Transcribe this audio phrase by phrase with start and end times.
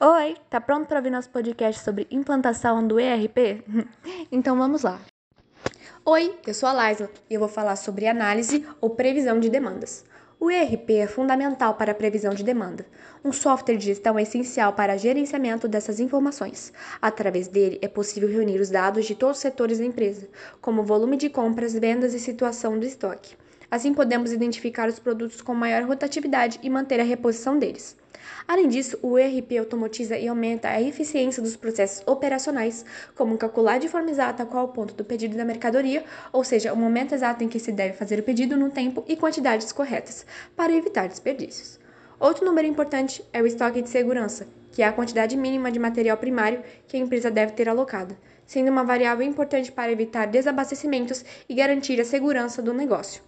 [0.00, 3.62] Oi, tá pronto para ouvir nosso podcast sobre implantação do ERP?
[4.30, 5.00] então vamos lá.
[6.04, 10.04] Oi, eu sou a Laisla e eu vou falar sobre análise ou previsão de demandas.
[10.40, 12.84] O ERP é fundamental para a previsão de demanda.
[13.24, 16.72] Um software de gestão é essencial para gerenciamento dessas informações.
[17.00, 20.28] Através dele, é possível reunir os dados de todos os setores da empresa,
[20.60, 23.36] como volume de compras, vendas e situação do estoque.
[23.70, 27.96] Assim, podemos identificar os produtos com maior rotatividade e manter a reposição deles.
[28.46, 33.88] Além disso, o ERP automatiza e aumenta a eficiência dos processos operacionais, como calcular de
[33.88, 37.48] forma exata qual o ponto do pedido da mercadoria, ou seja, o momento exato em
[37.48, 41.78] que se deve fazer o pedido no tempo e quantidades corretas, para evitar desperdícios.
[42.20, 46.16] Outro número importante é o estoque de segurança, que é a quantidade mínima de material
[46.16, 51.54] primário que a empresa deve ter alocada, sendo uma variável importante para evitar desabastecimentos e
[51.54, 53.22] garantir a segurança do negócio.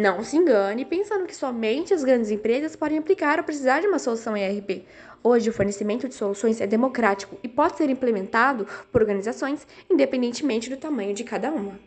[0.00, 3.98] Não se engane pensando que somente as grandes empresas podem aplicar ou precisar de uma
[3.98, 4.86] solução ERP.
[5.22, 10.78] Hoje, o fornecimento de soluções é democrático e pode ser implementado por organizações independentemente do
[10.78, 11.78] tamanho de cada uma.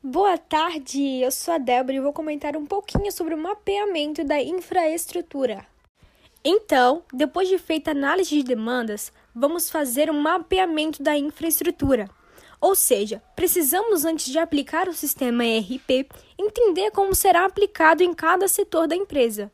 [0.00, 4.40] Boa tarde, eu sou a Débora e vou comentar um pouquinho sobre o mapeamento da
[4.40, 5.66] infraestrutura.
[6.44, 12.08] Então, depois de feita a análise de demandas, vamos fazer um mapeamento da infraestrutura.
[12.64, 18.48] Ou seja, precisamos, antes de aplicar o sistema ERP, entender como será aplicado em cada
[18.48, 19.52] setor da empresa.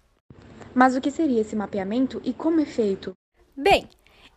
[0.73, 3.13] Mas o que seria esse mapeamento e como é feito?
[3.57, 3.89] Bem,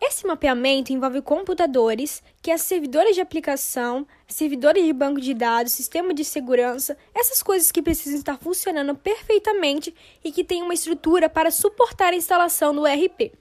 [0.01, 6.11] esse mapeamento envolve computadores, que é servidores de aplicação, servidores de banco de dados, sistema
[6.11, 11.51] de segurança, essas coisas que precisam estar funcionando perfeitamente e que têm uma estrutura para
[11.51, 13.33] suportar a instalação do ERP.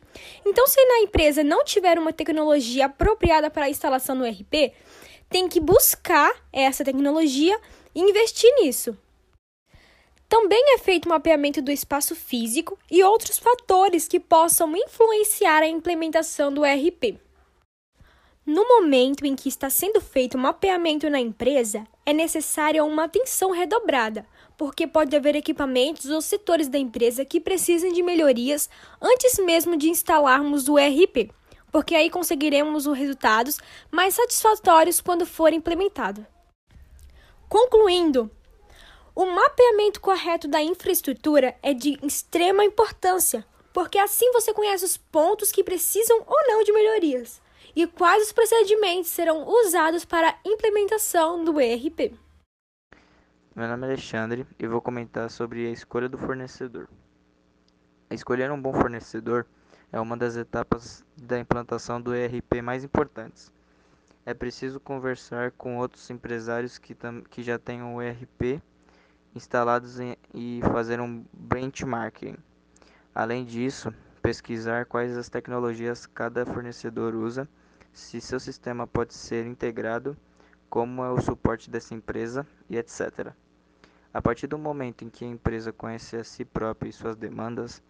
[0.44, 4.74] Então, se na empresa não tiver uma tecnologia apropriada para a instalação do ERP,
[5.32, 7.58] tem que buscar essa tecnologia
[7.94, 8.96] e investir nisso.
[10.28, 16.52] Também é feito mapeamento do espaço físico e outros fatores que possam influenciar a implementação
[16.52, 17.18] do RP.
[18.44, 23.52] No momento em que está sendo feito o mapeamento na empresa, é necessária uma atenção
[23.52, 24.26] redobrada,
[24.58, 28.68] porque pode haver equipamentos ou setores da empresa que precisem de melhorias
[29.00, 31.30] antes mesmo de instalarmos o RP
[31.72, 33.58] porque aí conseguiremos os resultados
[33.90, 36.24] mais satisfatórios quando for implementado.
[37.48, 38.30] Concluindo,
[39.14, 45.50] o mapeamento correto da infraestrutura é de extrema importância, porque assim você conhece os pontos
[45.50, 47.40] que precisam ou não de melhorias
[47.74, 52.14] e quais os procedimentos serão usados para a implementação do ERP.
[53.54, 56.88] Meu nome é Alexandre e vou comentar sobre a escolha do fornecedor.
[58.10, 59.46] Escolher um bom fornecedor
[59.92, 63.52] é uma das etapas da implantação do ERP mais importantes.
[64.24, 66.96] É preciso conversar com outros empresários que,
[67.30, 68.62] que já tenham o ERP
[69.34, 72.36] instalados em, e fazer um benchmarking.
[73.14, 73.92] Além disso,
[74.22, 77.46] pesquisar quais as tecnologias cada fornecedor usa,
[77.92, 80.16] se seu sistema pode ser integrado,
[80.70, 83.32] como é o suporte dessa empresa e etc.
[84.14, 87.82] A partir do momento em que a empresa conhece a si própria e suas demandas,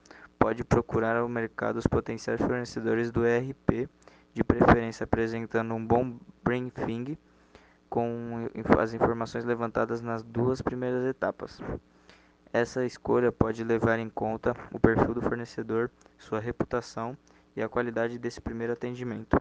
[0.42, 3.88] pode procurar ao mercado os potenciais fornecedores do ERP,
[4.34, 7.16] de preferência apresentando um bom briefing
[7.88, 11.60] com as informações levantadas nas duas primeiras etapas.
[12.52, 15.88] Essa escolha pode levar em conta o perfil do fornecedor,
[16.18, 17.16] sua reputação
[17.54, 19.40] e a qualidade desse primeiro atendimento.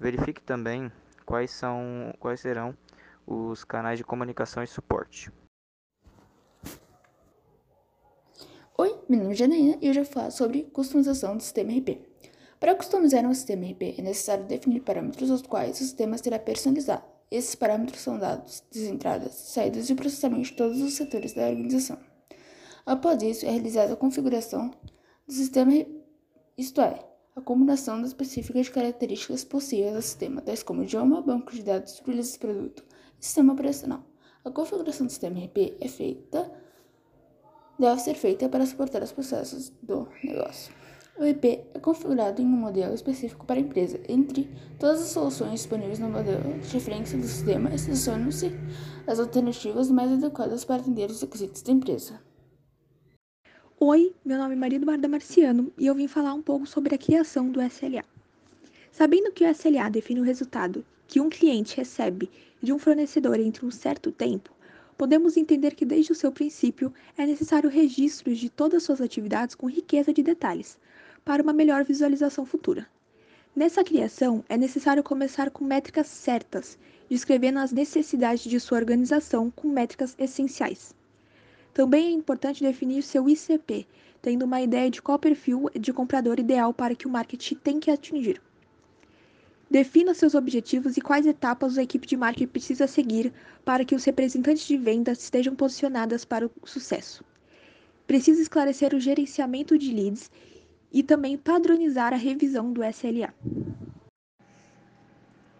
[0.00, 0.90] Verifique também
[1.24, 2.76] quais, são, quais serão
[3.24, 5.30] os canais de comunicação e suporte.
[8.80, 11.98] Oi, meu nome é Janaína e hoje eu vou falar sobre customização do sistema RP.
[12.58, 17.04] Para customizar um sistema RP, é necessário definir parâmetros aos quais o sistema será personalizado.
[17.30, 21.98] Esses parâmetros são dados das entradas, saídas e processamento de todos os setores da organização.
[22.86, 24.70] Após isso, é realizada a configuração
[25.26, 25.72] do sistema,
[26.56, 27.04] isto é,
[27.36, 32.00] a combinação das específicas de características possíveis do sistema, tais como idioma, banco de dados,
[32.06, 32.82] release de produto
[33.20, 34.02] e sistema operacional.
[34.42, 36.50] A configuração do sistema RP é feita
[37.80, 40.72] deve ser feita para suportar os processos do negócio.
[41.18, 44.00] O EP é configurado em um modelo específico para a empresa.
[44.08, 44.48] Entre
[44.78, 48.52] todas as soluções disponíveis no modelo de referência do sistema, selecionam-se
[49.06, 52.20] as alternativas mais adequadas para atender os requisitos da empresa.
[53.78, 56.98] Oi, meu nome é Maria Eduarda Marciano e eu vim falar um pouco sobre a
[56.98, 58.04] criação do SLA.
[58.92, 62.30] Sabendo que o SLA define o resultado que um cliente recebe
[62.62, 64.50] de um fornecedor entre um certo tempo,
[65.00, 69.66] podemos entender que desde o seu princípio é necessário registros de todas suas atividades com
[69.66, 70.78] riqueza de detalhes,
[71.24, 72.86] para uma melhor visualização futura.
[73.56, 79.68] Nessa criação, é necessário começar com métricas certas, descrevendo as necessidades de sua organização com
[79.68, 80.94] métricas essenciais.
[81.72, 83.86] Também é importante definir seu ICP,
[84.20, 87.90] tendo uma ideia de qual perfil de comprador ideal para que o marketing tem que
[87.90, 88.38] atingir.
[89.70, 93.32] Defina seus objetivos e quais etapas a equipe de marketing precisa seguir
[93.64, 97.24] para que os representantes de vendas estejam posicionadas para o sucesso.
[98.04, 100.28] Precisa esclarecer o gerenciamento de leads
[100.92, 103.32] e também padronizar a revisão do SLA.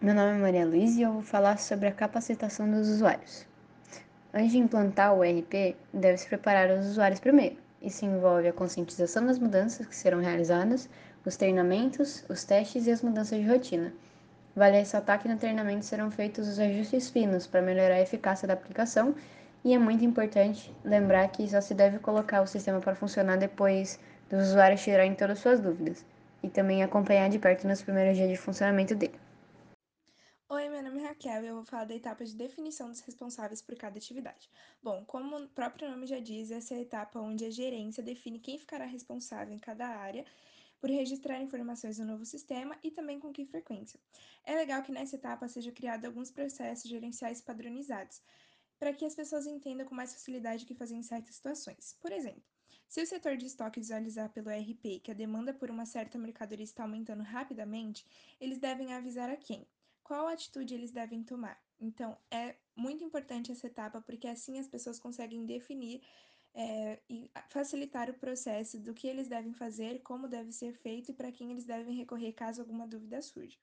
[0.01, 3.47] Meu nome é Maria Luiz e eu vou falar sobre a capacitação dos usuários.
[4.33, 7.55] Antes de implantar o ERP, deve-se preparar os usuários primeiro.
[7.81, 10.89] Isso envolve a conscientização das mudanças que serão realizadas,
[11.25, 13.93] os treinamentos, os testes e as mudanças de rotina.
[14.55, 18.53] Vale ressaltar que no treinamento serão feitos os ajustes finos para melhorar a eficácia da
[18.53, 19.15] aplicação
[19.63, 23.99] e é muito importante lembrar que só se deve colocar o sistema para funcionar depois
[24.29, 26.05] dos usuários tirarem todas as suas dúvidas
[26.43, 29.19] e também acompanhar de perto nos primeiros dias de funcionamento dele.
[30.49, 33.61] Oi, meu nome é Raquel e eu vou falar da etapa de definição dos responsáveis
[33.61, 34.49] por cada atividade.
[34.83, 38.37] Bom, como o próprio nome já diz, essa é a etapa onde a gerência define
[38.37, 40.25] quem ficará responsável em cada área
[40.81, 43.99] por registrar informações no novo sistema e também com que frequência.
[44.43, 48.21] É legal que nessa etapa seja criado alguns processos gerenciais padronizados,
[48.79, 51.95] para que as pessoas entendam com mais facilidade o que fazer em certas situações.
[52.01, 52.43] Por exemplo,
[52.89, 56.65] se o setor de estoque visualizar pelo ERP que a demanda por uma certa mercadoria
[56.65, 58.05] está aumentando rapidamente,
[58.39, 59.67] eles devem avisar a quem?
[60.11, 61.57] qual atitude eles devem tomar.
[61.79, 66.01] Então, é muito importante essa etapa, porque assim as pessoas conseguem definir
[66.53, 71.13] é, e facilitar o processo do que eles devem fazer, como deve ser feito e
[71.13, 73.57] para quem eles devem recorrer caso alguma dúvida surja.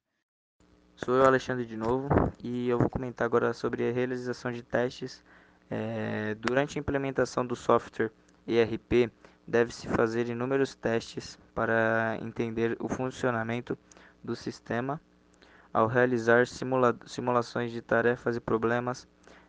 [0.96, 2.08] Sou eu, Alexandre, de novo,
[2.43, 5.23] e eu vou comentar agora sobre a realização de testes.
[5.70, 8.11] É, durante a implementação do software
[8.46, 9.12] ERP,
[9.46, 13.79] deve-se fazer inúmeros testes para entender o funcionamento
[14.25, 15.00] do sistema
[15.73, 19.06] ao realizar simula simulações de tarefas e problemas,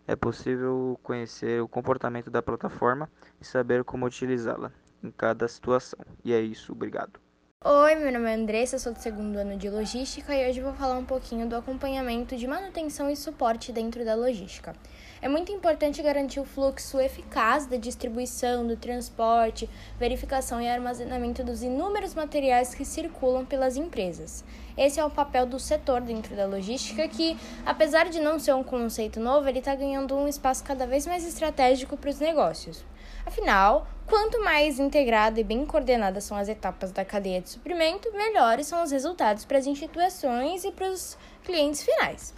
[0.10, 3.08] é possível conhecer o comportamento da plataforma
[3.40, 4.72] e saber como utilizá-la
[5.04, 6.00] em cada situação.
[6.26, 7.20] E é isso, obrigado.
[7.66, 10.98] Oi, meu nome é Andressa, sou do segundo ano de logística e hoje vou falar
[10.98, 14.74] um pouquinho do acompanhamento de manutenção e suporte dentro da logística.
[15.22, 19.70] É muito importante garantir o fluxo eficaz da distribuição, do transporte,
[20.00, 24.42] verificação e armazenamento dos inúmeros materiais que circulam pelas empresas.
[24.78, 28.64] Esse é o papel do setor dentro da logística que, apesar de não ser um
[28.64, 32.86] conceito novo, ele está ganhando um espaço cada vez mais estratégico para os negócios.
[33.26, 38.66] Afinal, quanto mais integrada e bem coordenadas são as etapas da cadeia de suprimento, melhores
[38.66, 42.34] são os resultados para as instituições e para os clientes finais.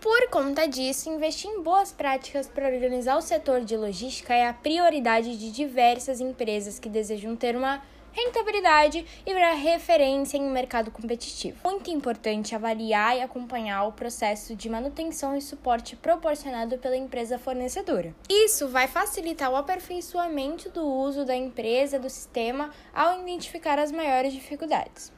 [0.00, 4.52] Por conta disso, investir em boas práticas para organizar o setor de logística é a
[4.52, 7.82] prioridade de diversas empresas que desejam ter uma
[8.12, 11.58] rentabilidade e virar referência em um mercado competitivo.
[11.64, 18.14] Muito importante avaliar e acompanhar o processo de manutenção e suporte proporcionado pela empresa fornecedora.
[18.28, 24.32] Isso vai facilitar o aperfeiçoamento do uso da empresa do sistema ao identificar as maiores
[24.32, 25.12] dificuldades.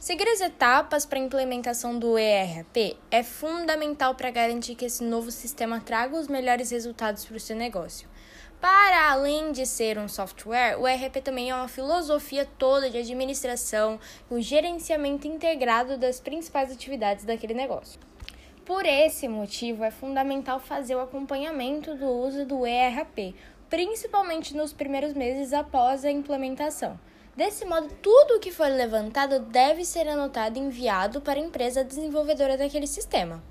[0.00, 5.30] Seguir as etapas para a implementação do ERP é fundamental para garantir que esse novo
[5.30, 8.08] sistema traga os melhores resultados para o seu negócio.
[8.60, 13.98] Para além de ser um software, o ERP também é uma filosofia toda de administração,
[14.28, 17.98] o gerenciamento integrado das principais atividades daquele negócio.
[18.64, 23.34] Por esse motivo, é fundamental fazer o acompanhamento do uso do ERP,
[23.70, 26.98] principalmente nos primeiros meses após a implementação
[27.36, 31.84] Desse modo, tudo o que for levantado deve ser anotado e enviado para a empresa
[31.84, 33.42] desenvolvedora daquele sistema.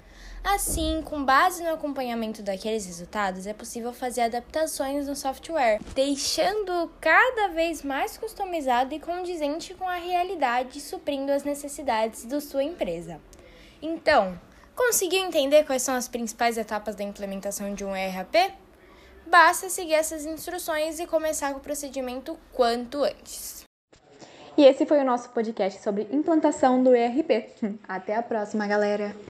[0.44, 7.50] Assim, com base no acompanhamento daqueles resultados, é possível fazer adaptações no software, deixando cada
[7.50, 13.20] vez mais customizado e condizente com a realidade, suprindo as necessidades da sua empresa.
[13.82, 14.40] Então,
[14.76, 18.54] conseguiu entender quais são as principais etapas da implementação de um ERP?
[19.28, 23.64] Basta seguir essas instruções e começar com o procedimento quanto antes.
[24.58, 27.50] E esse foi o nosso podcast sobre implantação do ERP.
[27.88, 29.16] Até a próxima, galera!